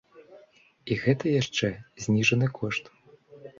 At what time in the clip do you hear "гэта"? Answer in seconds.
1.03-1.35